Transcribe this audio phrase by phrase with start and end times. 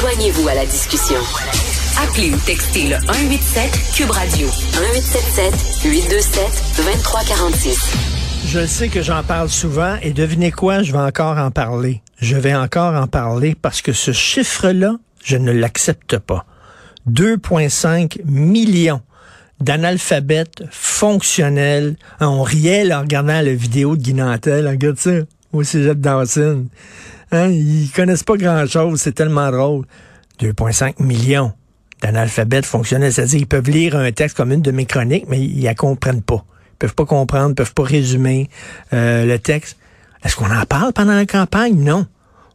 [0.00, 1.18] Joignez-vous à la discussion.
[2.02, 6.42] Appelez ou textez le 187 Cube Radio 1877 827
[6.78, 7.96] 2346.
[8.46, 12.00] Je sais que j'en parle souvent et devinez quoi, je vais encore en parler.
[12.18, 16.46] Je vais encore en parler parce que ce chiffre-là, je ne l'accepte pas.
[17.10, 19.02] 2,5 millions
[19.60, 21.96] d'analphabètes fonctionnels.
[22.20, 24.66] On riait en regardant la vidéo de Guinantel.
[24.66, 25.10] Regarde ça,
[25.52, 26.68] au cégep Dawson.
[27.32, 29.86] Hein, ils connaissent pas grand-chose, c'est tellement drôle.
[30.40, 31.52] 2,5 millions
[32.02, 33.12] d'analphabètes fonctionnels.
[33.12, 36.22] C'est-à-dire qu'ils peuvent lire un texte comme une de mes chroniques, mais ils la comprennent
[36.22, 36.44] pas.
[36.72, 38.48] Ils peuvent pas comprendre, ils peuvent pas résumer
[38.92, 39.76] euh, le texte.
[40.24, 41.74] Est-ce qu'on en parle pendant la campagne?
[41.82, 42.06] Non.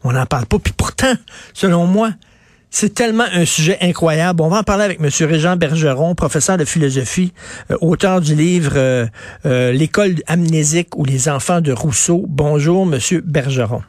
[0.03, 0.59] On n'en parle pas.
[0.59, 1.13] Puis pourtant,
[1.53, 2.12] selon moi,
[2.76, 4.41] c'est tellement un sujet incroyable.
[4.41, 5.09] On va en parler avec M.
[5.29, 7.34] Régent Bergeron, professeur de philosophie,
[7.71, 9.05] euh, auteur du livre euh,
[9.45, 12.26] euh, L'école amnésique ou les enfants de Rousseau.
[12.27, 12.99] Bonjour, M.
[13.23, 13.81] Bergeron.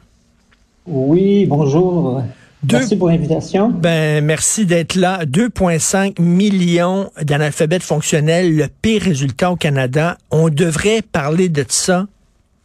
[0.87, 2.23] Oui, bonjour.
[2.71, 3.71] merci pour l'invitation.
[3.71, 5.25] Ben, merci d'être là.
[5.25, 10.17] 2,5 millions d'analphabètes fonctionnels, le pire résultat au Canada.
[10.31, 12.07] On devrait parler de ça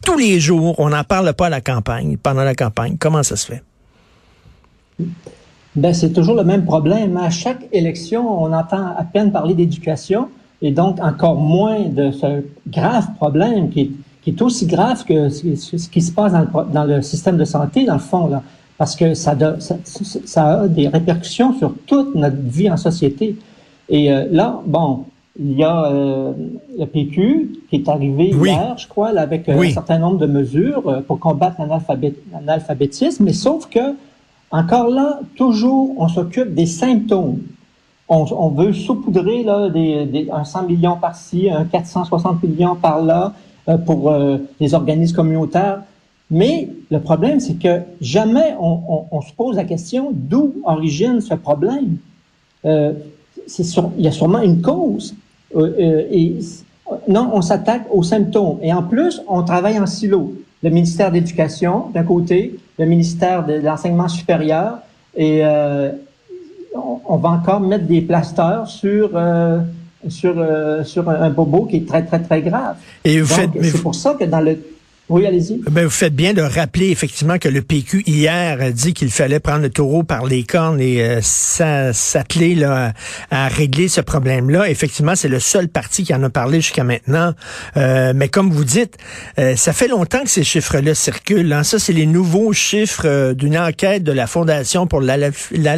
[0.06, 0.76] tous les jours.
[0.80, 2.96] On n'en parle pas à la campagne, pendant la campagne.
[3.00, 3.64] Comment ça se fait?
[5.76, 7.18] Ben, c'est toujours le même problème.
[7.18, 10.30] À chaque élection, on entend à peine parler d'éducation
[10.62, 15.30] et donc encore moins de ce grave problème qui est, qui est aussi grave que
[15.30, 18.44] ce qui se passe dans le, dans le, système de santé, dans le fond, là,
[18.78, 23.36] parce que ça, ça, ça, a des répercussions sur toute notre vie en société.
[23.90, 25.06] Et euh, là, bon,
[25.40, 26.34] il y a euh,
[26.78, 30.28] le PQ qui est arrivé hier, je crois, là, avec euh, un certain nombre de
[30.28, 31.58] mesures pour combattre
[32.32, 33.96] l'analphabétisme, mais sauf que
[34.52, 37.40] encore là, toujours, on s'occupe des symptômes.
[38.10, 43.34] On, on veut saupoudrer là, des, des, un 100 millions par-ci, un 460 millions par-là
[43.86, 45.82] pour euh, les organismes communautaires.
[46.30, 51.20] Mais le problème, c'est que jamais on, on, on, se pose la question d'où origine
[51.20, 51.98] ce problème.
[52.66, 52.94] Euh,
[53.48, 55.16] sur, il y a sûrement une cause.
[55.56, 56.42] Euh, euh,
[57.08, 58.58] non, on s'attaque aux symptômes.
[58.62, 60.34] Et en plus, on travaille en silo.
[60.64, 64.80] Le ministère de l'Éducation, d'un côté, le ministère de l'enseignement supérieur
[65.16, 65.92] et euh,
[66.74, 69.60] on, va encore mettre des plasteurs sur euh,
[70.10, 72.76] sur euh, sur un bobo qui est très très très grave.
[73.04, 74.58] Et vous faites, c'est pour ça que dans le
[75.12, 75.60] oui, allez-y.
[75.70, 79.42] Ben, vous faites bien de rappeler effectivement que le PQ hier a dit qu'il fallait
[79.42, 82.94] prendre le taureau par les cornes et euh, s'atteler là,
[83.30, 84.70] à, régler ce problème-là.
[84.70, 87.34] Effectivement, c'est le seul parti qui en a parlé jusqu'à maintenant.
[87.76, 88.96] Euh, mais comme vous dites,
[89.38, 91.52] euh, ça fait longtemps que ces chiffres-là circulent.
[91.52, 91.64] Hein.
[91.64, 95.78] Ça, c'est les nouveaux chiffres euh, d'une enquête de la Fondation pour la, la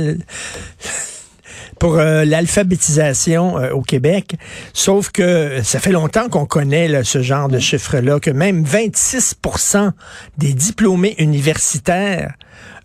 [1.84, 4.38] pour euh, l'alphabétisation euh, au Québec.
[4.72, 9.92] Sauf que ça fait longtemps qu'on connaît ce genre de chiffres-là, que même 26%
[10.38, 12.36] des diplômés universitaires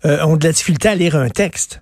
[0.03, 1.81] euh, ont de la difficulté à lire un texte.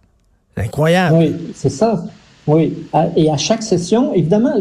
[0.57, 1.15] Incroyable.
[1.17, 2.03] Oui, c'est ça.
[2.45, 2.75] Oui,
[3.15, 4.53] et à chaque session, évidemment,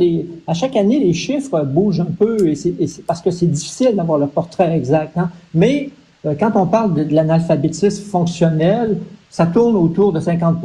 [0.47, 2.39] à chaque année, les chiffres bougent un peu,
[3.07, 5.19] parce que c'est difficile d'avoir le portrait exact.
[5.19, 5.31] Hein.
[5.53, 5.91] Mais
[6.41, 8.97] quand on parle de, de l'analphabétisme fonctionnel,
[9.29, 10.57] ça tourne autour de 50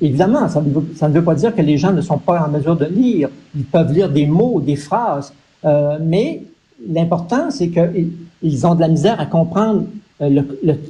[0.00, 2.86] évidemment, ça ne, veut, pas dire que les gens ne sont pas en mesure de
[2.86, 3.28] lire.
[3.56, 5.32] Ils peuvent lire des mots, des phrases,
[5.64, 6.42] euh, mais
[6.86, 9.84] l'important, c'est qu'ils ont de la misère à comprendre
[10.20, 10.42] euh,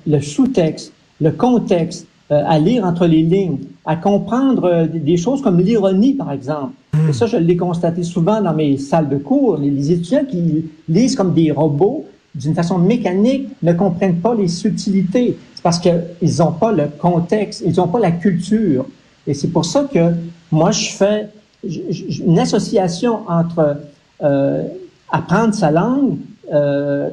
[0.07, 5.61] le, sous-texte, le contexte, euh, à lire entre les lignes, à comprendre des choses comme
[5.61, 6.73] l'ironie, par exemple.
[6.95, 7.11] Hmm.
[7.11, 9.59] Et ça, je l'ai constaté souvent dans mes salles de cours.
[9.59, 15.37] Les, étudiants qui lisent comme des robots, d'une façon mécanique, ne comprennent pas les subtilités
[15.65, 18.85] parce qu'ils n'ont pas le contexte, ils n'ont pas la culture.
[19.27, 20.13] Et c'est pour ça que
[20.53, 21.29] moi, je fais
[21.65, 23.79] une association entre
[24.23, 24.65] euh,
[25.11, 26.19] apprendre sa langue,
[26.53, 27.09] euh,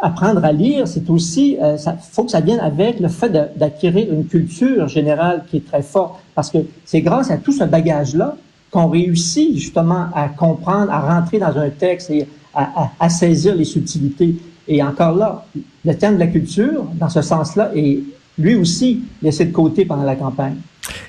[0.00, 1.76] apprendre à lire, c'est aussi, il euh,
[2.12, 6.20] faut que ça vienne avec le fait d'acquérir une culture générale qui est très forte,
[6.36, 8.36] parce que c'est grâce à tout ce bagage-là
[8.70, 13.64] qu'on réussit justement à comprendre, à rentrer dans un texte et à, à saisir les
[13.64, 14.36] subtilités.
[14.68, 15.44] Et encore là,
[15.84, 18.00] le thème de la culture, dans ce sens-là, est
[18.38, 20.56] lui aussi laissé de côté pendant la campagne.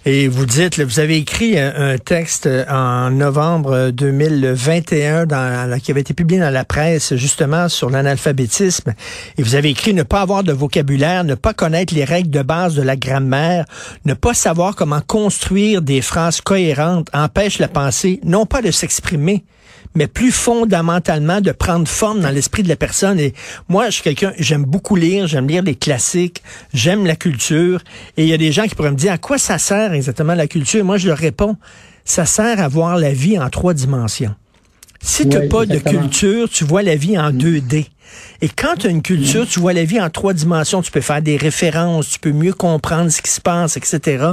[0.05, 6.13] Et vous dites, vous avez écrit un, texte en novembre 2021 dans, qui avait été
[6.13, 8.93] publié dans la presse justement sur l'analphabétisme.
[9.37, 12.43] Et vous avez écrit ne pas avoir de vocabulaire, ne pas connaître les règles de
[12.43, 13.65] base de la grammaire,
[14.05, 19.43] ne pas savoir comment construire des phrases cohérentes empêche la pensée non pas de s'exprimer,
[19.95, 23.19] mais plus fondamentalement de prendre forme dans l'esprit de la personne.
[23.19, 23.33] Et
[23.69, 26.43] moi, je suis quelqu'un, j'aime beaucoup lire, j'aime lire les classiques,
[26.73, 27.81] j'aime la culture.
[28.17, 30.35] Et il y a des gens qui pourraient me dire à quoi ça sert exactement
[30.35, 30.83] la culture?
[30.83, 31.57] Moi, je leur réponds,
[32.03, 34.35] ça sert à voir la vie en trois dimensions.
[35.01, 37.85] Si tu n'as pas de culture, tu vois la vie en 2D.
[38.41, 41.01] Et quand tu as une culture, tu vois la vie en trois dimensions, tu peux
[41.01, 44.25] faire des références, tu peux mieux comprendre ce qui se passe, etc.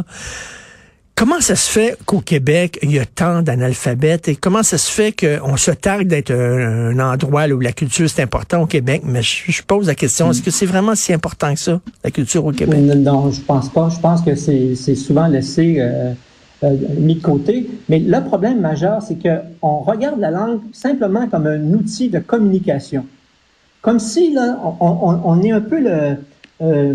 [1.14, 4.90] Comment ça se fait qu'au Québec, il y a tant d'analphabètes et comment ça se
[4.90, 9.02] fait qu'on se targue d'être un, endroit où la culture c'est important au Québec?
[9.04, 12.44] Mais je, pose la question, est-ce que c'est vraiment si important que ça, la culture
[12.44, 12.80] au Québec?
[12.96, 13.90] Non, je pense pas.
[13.90, 16.12] Je pense que c'est souvent laissé euh,
[16.64, 17.68] euh, mis de côté.
[17.88, 23.04] Mais le problème majeur, c'est qu'on regarde la langue simplement comme un outil de communication.
[23.80, 26.16] Comme si là, on, est un peu le...
[26.62, 26.94] Euh,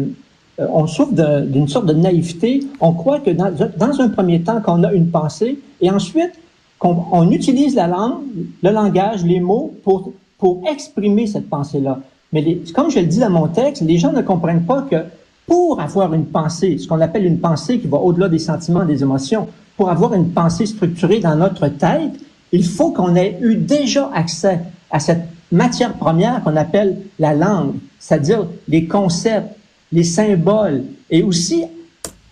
[0.58, 2.62] on souffre d'une sorte de naïveté.
[2.80, 6.34] On croit que dans, un premier temps, qu'on a une pensée, et ensuite,
[6.80, 8.24] qu'on on utilise la langue,
[8.64, 12.00] le langage, les mots pour, pour exprimer cette pensée-là.
[12.34, 14.98] Mais comme je le dis dans mon texte, les gens ne comprennent pas que
[15.46, 19.02] pour avoir une pensée, ce qu'on appelle une pensée qui va au-delà des sentiments, des
[19.02, 22.20] émotions, pour avoir une pensée structurée dans notre tête,
[22.52, 24.60] il faut qu'on ait eu déjà accès
[24.92, 29.57] à cette matière première qu'on appelle la langue, c'est-à-dire les concepts,
[29.92, 31.64] les symboles et aussi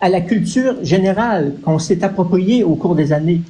[0.02, 3.42] à la culture générale qu'on s'est appropriée au cours des années.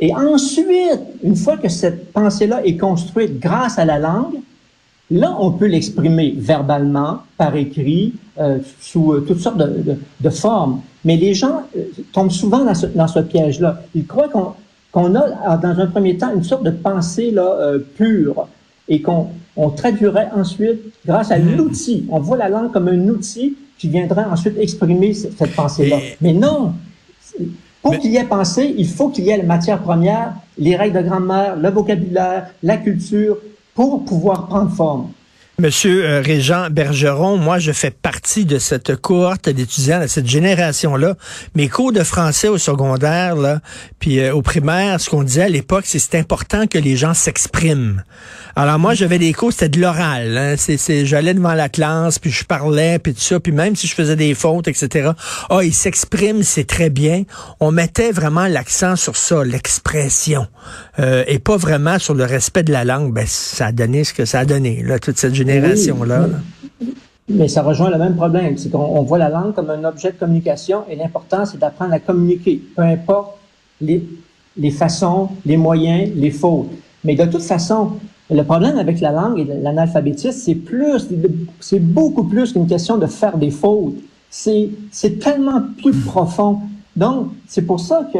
[0.00, 4.36] Et ensuite, une fois que cette pensée-là est construite grâce à la langue,
[5.10, 10.30] là, on peut l'exprimer verbalement, par écrit, euh, sous euh, toutes sortes de, de, de,
[10.30, 10.80] formes.
[11.04, 11.82] Mais les gens euh,
[12.12, 13.82] tombent souvent dans ce, dans ce piège-là.
[13.94, 18.46] Ils croient qu'on a, dans un premier temps, une sorte de pensée là, euh, pure
[18.88, 22.06] et qu'on on traduirait ensuite grâce à l'outil.
[22.10, 25.98] On voit la langue comme un outil qui viendrait ensuite exprimer cette pensée-là.
[26.20, 26.72] Mais non,
[27.82, 30.96] pour qu'il y ait pensée, il faut qu'il y ait la matière première, les règles
[30.96, 33.38] de grammaire, le vocabulaire, la culture,
[33.74, 35.10] pour pouvoir prendre forme.
[35.60, 41.16] Monsieur euh, Régent Bergeron, moi, je fais partie de cette cohorte d'étudiants, de cette génération-là.
[41.56, 43.58] Mes cours de français au secondaire, là,
[43.98, 47.12] puis euh, au primaire, ce qu'on disait à l'époque, c'est c'est important que les gens
[47.12, 48.04] s'expriment.
[48.54, 50.38] Alors moi, j'avais des cours, c'était de l'oral.
[50.38, 53.88] Hein, c'est, j'allais devant la classe, puis je parlais, puis tout ça, puis même si
[53.88, 55.10] je faisais des fautes, etc.
[55.50, 57.24] Ah, ils s'expriment, c'est très bien.
[57.58, 60.46] On mettait vraiment l'accent sur ça, l'expression,
[61.00, 63.12] euh, et pas vraiment sur le respect de la langue.
[63.12, 65.47] Ben, ça a donné ce que ça a donné, là, toute cette génération
[66.04, 66.26] là
[67.30, 70.16] mais, ça rejoint le même problème, c'est qu'on voit la langue comme un objet de
[70.16, 73.36] communication et l'important, c'est d'apprendre à communiquer, peu importe
[73.82, 74.02] les,
[74.56, 76.70] les façons, les moyens, les fautes.
[77.04, 77.92] Mais de toute façon,
[78.30, 81.08] le problème avec la langue et l'analphabétisme, c'est plus,
[81.60, 83.94] c'est beaucoup plus qu'une question de faire des fautes.
[84.30, 86.60] C'est, c'est tellement plus profond.
[86.96, 88.18] Donc, c'est pour ça que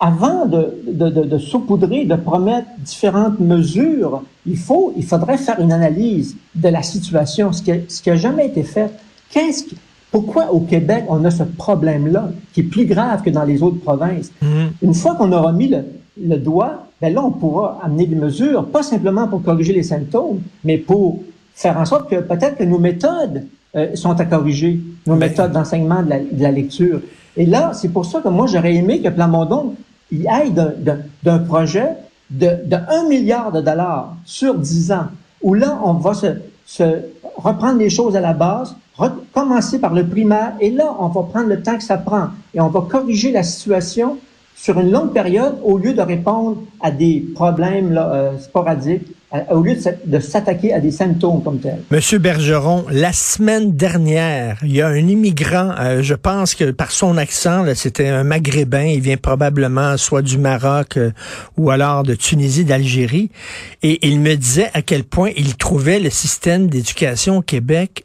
[0.00, 5.60] avant de, de, de, de, saupoudrer, de promettre différentes mesures, il faut, il faudrait faire
[5.60, 8.90] une analyse de la situation, ce qui, ce qui a jamais été fait.
[9.30, 9.76] Qu'est-ce qui,
[10.10, 13.78] pourquoi au Québec on a ce problème-là qui est plus grave que dans les autres
[13.78, 14.32] provinces?
[14.42, 14.68] Mm-hmm.
[14.82, 15.84] Une fois qu'on aura mis le,
[16.20, 20.40] le doigt, ben là on pourra amener des mesures, pas simplement pour corriger les symptômes,
[20.64, 21.20] mais pour
[21.54, 23.46] faire en sorte que peut-être que nos méthodes
[23.76, 27.02] euh, sont à corriger, nos ben, méthodes d'enseignement de la, de la lecture.
[27.36, 29.74] Et là, c'est pour ça que moi, j'aurais aimé que Plamondon
[30.10, 31.96] il aille d'un projet
[32.30, 35.06] de, de 1 milliard de dollars sur 10 ans,
[35.42, 36.26] où là, on va se,
[36.66, 36.84] se
[37.36, 41.48] reprendre les choses à la base, recommencer par le primaire, et là, on va prendre
[41.48, 44.18] le temps que ça prend, et on va corriger la situation
[44.56, 49.06] sur une longue période au lieu de répondre à des problèmes euh, sporadiques,
[49.50, 51.82] au lieu de s'attaquer à des symptômes comme tels.
[51.90, 56.90] Monsieur Bergeron, la semaine dernière, il y a un immigrant, euh, je pense que par
[56.90, 61.12] son accent, c'était un maghrébin, il vient probablement soit du Maroc euh,
[61.56, 63.30] ou alors de Tunisie, d'Algérie,
[63.82, 68.04] et il me disait à quel point il trouvait le système d'éducation au Québec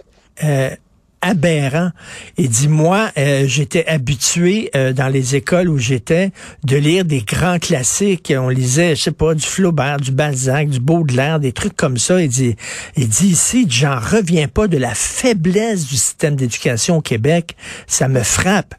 [1.25, 1.89] aberrant.
[2.37, 6.31] Et dis-moi, euh, j'étais habitué euh, dans les écoles où j'étais
[6.63, 8.31] de lire des grands classiques.
[8.37, 12.21] On lisait, je sais pas, du Flaubert, du Balzac, du Baudelaire, des trucs comme ça.
[12.21, 12.55] Il dit,
[12.95, 17.55] il dit ici, j'en reviens pas de la faiblesse du système d'éducation au Québec.
[17.87, 18.75] Ça me frappe.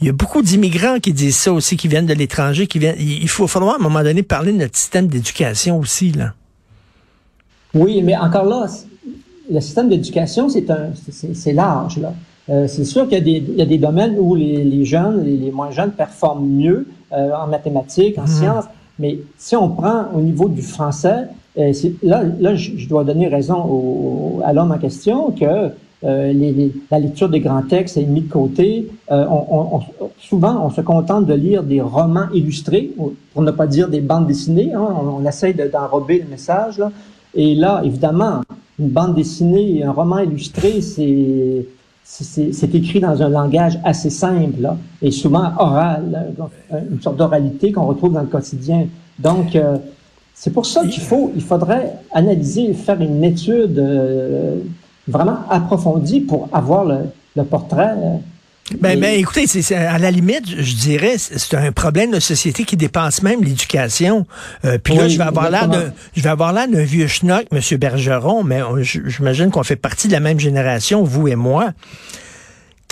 [0.00, 2.96] Il y a beaucoup d'immigrants qui disent ça aussi, qui viennent de l'étranger, qui viennent.
[2.98, 6.34] Il faut falloir à un moment donné parler de notre système d'éducation aussi là.
[7.72, 8.66] Oui, mais encore là,
[9.50, 12.12] le système d'éducation, c'est un, c'est large là.
[12.50, 15.50] Euh, c'est sûr qu'il y, y, a des domaines où les, les jeunes, les, les,
[15.50, 18.28] moins jeunes performent mieux euh, en mathématiques, en mhm.
[18.28, 18.64] sciences,
[18.98, 21.72] mais si on prend au niveau du français, euh,
[22.02, 25.70] là, là, je dois donner raison au, à l'homme en question que
[26.04, 28.90] euh, les, la lecture des grands textes est mise de côté.
[29.10, 32.90] Euh, on, on, souvent, on se contente de lire des romans illustrés,
[33.32, 34.74] pour ne pas dire des bandes dessinées.
[34.74, 36.78] Hein, on, on essaye d'enrober le message.
[36.78, 36.90] Là.
[37.34, 38.42] Et là, évidemment,
[38.78, 41.66] une bande dessinée, un roman illustré, c'est
[42.06, 46.34] c'est écrit dans un langage assez simple là, et souvent oral,
[46.90, 48.86] une sorte d'oralité qu'on retrouve dans le quotidien.
[49.18, 49.78] Donc, euh,
[50.34, 54.56] C'est pour ça qu'il faut, il faudrait analyser, faire une étude euh,
[55.06, 56.98] vraiment approfondie pour avoir le,
[57.36, 57.94] le portrait
[58.80, 62.78] ben, ben, écoutez, c'est à la limite, je dirais, c'est un problème de société qui
[62.78, 64.26] dépasse même l'éducation.
[64.64, 67.44] Euh, puis là, je vais avoir l'air de, je vais avoir l'air d'un vieux schnock,
[67.52, 71.72] Monsieur Bergeron, mais j'imagine qu'on fait partie de la même génération, vous et moi.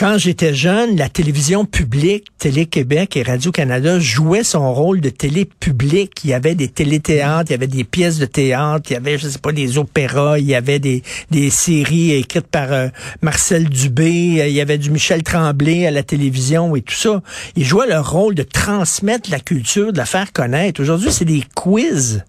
[0.02, 6.24] Quand j'étais jeune, la télévision publique, Télé-Québec et Radio-Canada jouaient son rôle de télé publique.
[6.24, 9.16] Il y avait des téléthéâtres, il y avait des pièces de théâtre, il y avait,
[9.16, 12.88] je sais pas, des opéras, il y avait des, des séries écrites par euh,
[13.20, 17.22] Marcel Dubé, il y avait du Michel Tremblay à la télévision et tout ça.
[17.54, 20.82] Ils jouaient leur rôle de transmettre la culture, de la faire connaître.
[20.82, 22.24] Aujourd'hui, c'est des quiz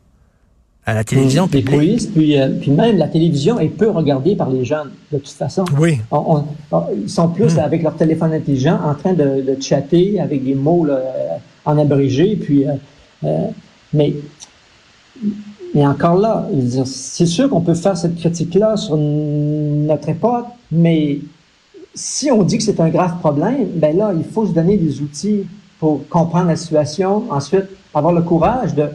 [0.86, 1.48] à la télévision.
[1.48, 5.30] Quiz, puis, euh, puis même la télévision est peu regardée par les jeunes, de toute
[5.30, 5.63] façon.
[5.80, 6.00] Oui.
[7.02, 7.60] ils sont plus hmm.
[7.60, 11.00] avec leur téléphone intelligent en train de, de chatter avec des mots là,
[11.66, 12.68] en abrégé, puis...
[12.68, 12.74] Euh,
[13.24, 13.48] euh,
[13.94, 14.13] mais,
[15.74, 16.48] mais encore là,
[16.86, 21.20] c'est sûr qu'on peut faire cette critique-là sur notre époque, mais
[21.94, 25.00] si on dit que c'est un grave problème, ben là, il faut se donner des
[25.02, 25.46] outils
[25.80, 28.86] pour comprendre la situation, ensuite avoir le courage de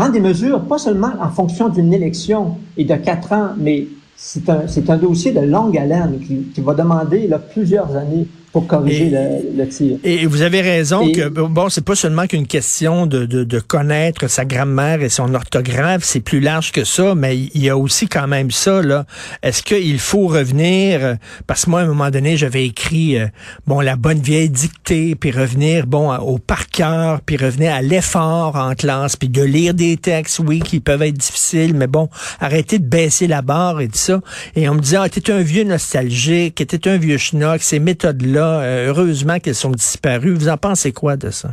[0.00, 4.48] prendre des mesures, pas seulement en fonction d'une élection et de quatre ans, mais c'est
[4.48, 9.12] un, dossier de longue haleine qui, va demander plusieurs années pour corriger
[9.56, 9.98] le, tir.
[10.02, 14.28] Et vous avez raison que bon, c'est pas seulement qu'une question de, de, de, connaître
[14.28, 18.08] sa grammaire et son orthographe, c'est plus large que ça, mais il y a aussi
[18.08, 19.06] quand même ça là.
[19.42, 21.16] Est-ce qu'il faut revenir
[21.46, 23.26] parce que moi à un moment donné j'avais écrit euh,
[23.68, 28.56] bon la bonne vieille dictée, puis revenir bon au par cœur, puis revenir à l'effort
[28.56, 32.08] en classe, puis de lire des textes, oui, qui peuvent être difficiles, mais bon,
[32.40, 34.20] arrêter de baisser la barre et tout ça.
[34.56, 38.22] Et on me disait ah t'es un vieux nostalgique, t'es un vieux schnock, ces méthodes
[38.22, 40.34] là euh, heureusement qu'elles sont disparues.
[40.34, 41.50] Vous en pensez quoi de ça?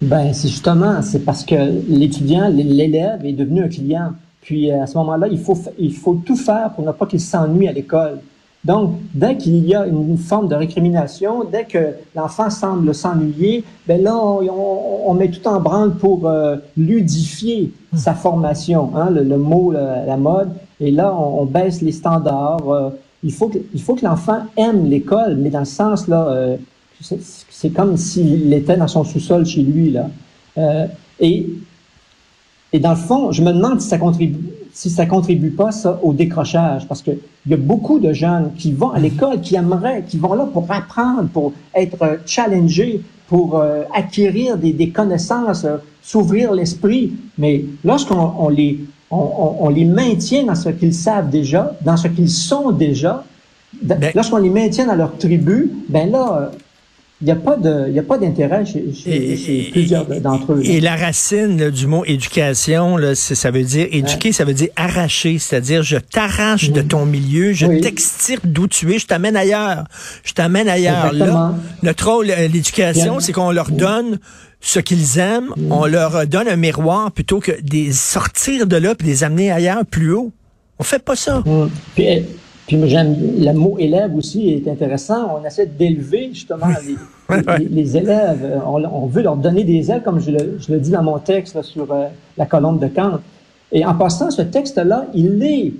[0.00, 1.54] Ben, c'est justement, c'est parce que
[1.88, 4.12] l'étudiant, l'élève est devenu un client.
[4.42, 7.68] Puis à ce moment-là, il faut, il faut tout faire pour ne pas qu'il s'ennuie
[7.68, 8.20] à l'école.
[8.64, 14.02] Donc, dès qu'il y a une, forme de récrimination, dès que l'enfant semble s'ennuyer, ben
[14.02, 20.16] là, on, met tout en branle pour euh, ludifier sa formation, hein, le, mot, la,
[20.16, 20.50] mode.
[20.80, 22.68] Et là, on, baisse les standards.
[22.68, 22.90] Euh,
[23.22, 26.56] il faut que, il faut que l'enfant aime l'école, mais dans le sens, là, euh,
[27.00, 30.08] c'est comme s'il était dans son sous-sol chez lui, là.
[30.56, 30.86] Euh,
[31.20, 31.46] et,
[32.72, 34.38] et dans le fond, je me demande si ça contribue,
[34.72, 37.12] si ça contribue pas, ça, au décrochage, parce que
[37.46, 40.46] il y a beaucoup de jeunes qui vont à l'école, qui aimeraient, qui vont là
[40.46, 45.66] pour apprendre, pour être challengés, pour euh, acquérir des, des connaissances,
[46.08, 47.12] s'ouvrir l'esprit.
[47.36, 52.28] Mais lorsqu'on on les on, les maintient dans ce qu'ils savent déjà, dans ce qu'ils
[52.28, 53.24] sont déjà.
[53.82, 56.50] Ben- lorsqu'on les maintient dans leur tribu, ben là,
[57.20, 60.60] il n'y a pas de, a pas d'intérêt chez, plusieurs d'entre eux.
[60.64, 65.38] Et la racine du mot éducation, là, ça veut dire éduquer, ça veut dire arracher,
[65.38, 69.84] c'est-à-dire je t'arrache de ton milieu, je t'extirpe d'où tu es, je t'amène ailleurs,
[70.22, 71.12] je t'amène ailleurs.
[71.12, 74.18] Là, notre rôle, euh, l'éducation, c'est qu'on leur donne
[74.60, 75.72] ce qu'ils aiment, mm.
[75.72, 79.84] on leur donne un miroir plutôt que de sortir de là et les amener ailleurs
[79.86, 80.32] plus haut.
[80.78, 81.40] On fait pas ça.
[81.40, 81.70] Mm.
[81.94, 82.24] Puis, eh,
[82.68, 85.38] puis j'aime le mot élève aussi est intéressant.
[85.40, 86.66] On essaie d'élever justement
[87.70, 88.60] les, élèves.
[88.66, 92.08] On, veut leur donner des ailes, comme je le, dis dans mon texte sur euh,
[92.36, 93.20] la colonne de Kant.
[93.72, 95.72] Et en passant, ce texte-là, il est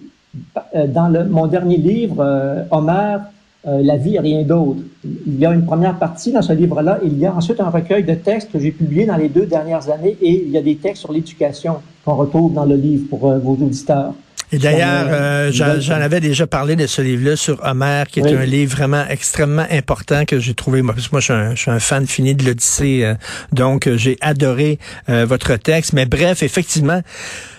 [0.74, 3.20] euh, dans le, mon dernier livre, euh, Homère,
[3.66, 4.78] euh, la vie et rien d'autre.
[5.04, 7.00] Il y a une première partie dans ce livre-là.
[7.04, 9.90] Il y a ensuite un recueil de textes que j'ai publié dans les deux dernières
[9.90, 13.28] années et il y a des textes sur l'éducation qu'on retrouve dans le livre pour
[13.28, 14.14] euh, vos auditeurs.
[14.52, 18.44] Et d'ailleurs, euh, j'en avais déjà parlé de ce livre-là sur Homer, qui est un
[18.44, 20.80] livre vraiment extrêmement important que j'ai trouvé.
[20.80, 23.12] Moi, moi je, suis un, fan fini de l'Odyssée,
[23.52, 25.92] donc j'ai adoré votre texte.
[25.92, 27.02] Mais bref, effectivement,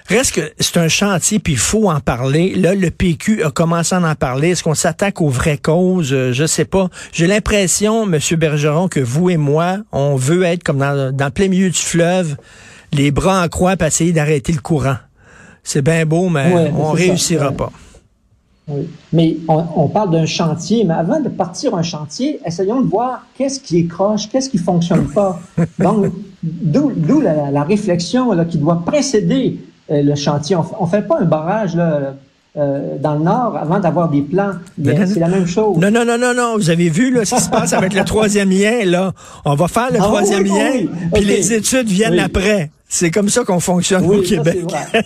[0.10, 2.56] Reste que c'est un chantier, puis il faut en parler.
[2.56, 4.50] Là, le PQ a commencé à en parler.
[4.50, 6.12] Est-ce qu'on s'attaque aux vraies causes?
[6.14, 6.90] Euh, je sais pas.
[7.12, 11.32] J'ai l'impression, Monsieur Bergeron, que vous et moi, on veut être comme dans, dans le
[11.32, 12.38] plein milieu du fleuve,
[12.92, 14.98] les bras en croix, pour essayer d'arrêter le courant.
[15.64, 17.72] C'est bien beau, mais on réussira pas.
[18.68, 18.88] Oui.
[19.14, 23.60] Mais on, parle d'un chantier, mais avant de partir un chantier, essayons de voir qu'est-ce
[23.60, 25.40] qui est croche, qu'est-ce qui fonctionne pas.
[25.80, 26.08] Donc,
[26.42, 30.56] d'où la, la, réflexion là, qui doit précéder le chantier.
[30.56, 32.14] On ne fait pas un barrage là,
[32.58, 34.54] euh, dans le nord avant d'avoir des plans.
[34.84, 35.78] C'est la même chose.
[35.78, 36.58] Non, non, non, non, non.
[36.58, 38.86] Vous avez vu là, ce qui se passe avec le troisième lien.
[38.86, 39.14] Là.
[39.46, 40.72] On va faire le ah troisième lien,
[41.14, 42.72] puis les études viennent après.
[42.92, 44.58] C'est comme ça qu'on fonctionne au Québec.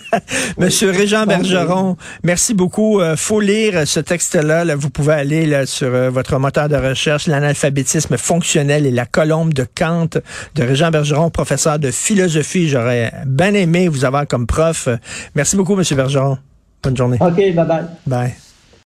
[0.58, 2.98] Monsieur Régent Bergeron, merci beaucoup.
[2.98, 4.64] Euh, faut lire ce texte-là.
[4.64, 9.04] Là, vous pouvez aller là, sur euh, votre moteur de recherche, l'analphabétisme fonctionnel et la
[9.04, 10.08] colombe de Kant
[10.54, 12.70] de Régent Bergeron, professeur de philosophie.
[12.70, 14.88] J'aurais bien aimé vous avoir comme prof.
[15.34, 16.38] Merci beaucoup, Monsieur Bergeron.
[16.82, 17.18] Bonne journée.
[17.20, 17.84] OK, bye bye.
[18.06, 18.34] Bye.